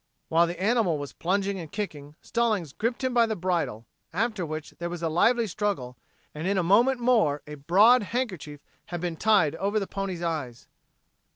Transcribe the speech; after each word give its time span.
While 0.29 0.47
the 0.47 0.59
animal 0.59 0.97
was 0.97 1.13
plunging 1.13 1.59
and 1.59 1.71
kicking, 1.71 2.15
Stallings 2.23 2.73
gripped 2.73 3.03
him 3.03 3.13
by 3.13 3.27
the 3.27 3.35
bridle, 3.35 3.85
after 4.11 4.47
which 4.47 4.71
there 4.79 4.89
was 4.89 5.03
a 5.03 5.09
lively 5.09 5.45
struggle, 5.45 5.95
and 6.33 6.47
in 6.47 6.57
a 6.57 6.63
moment 6.63 6.99
more 6.99 7.43
a 7.45 7.53
broad 7.53 8.01
handkerchief 8.01 8.61
had 8.87 8.99
been 8.99 9.15
tied 9.15 9.53
over 9.57 9.79
the 9.79 9.85
pony's 9.85 10.23
eyes. 10.23 10.65